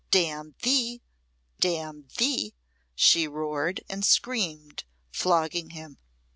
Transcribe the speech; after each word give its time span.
"Damn 0.09 0.55
thee! 0.63 1.03
damn 1.59 2.07
thee!" 2.17 2.55
she 2.95 3.27
roared 3.27 3.81
and 3.87 4.03
screamed, 4.03 4.83
flogging 5.11 5.69
him. 5.77 5.99